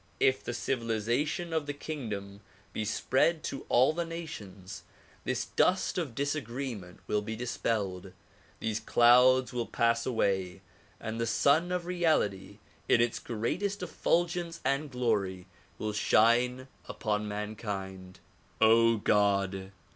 [0.19, 2.41] If the civilization of the kingdom
[2.73, 4.81] be spread to all the nations,
[5.25, 8.11] this dust of disagreement will be dispelled,
[8.59, 10.61] these clouds will pass away
[10.99, 12.57] and the Sun of Reality
[12.89, 15.45] in its greatest effulgence and gloi y
[15.77, 18.19] will shine upon man kind.
[18.59, 19.71] God!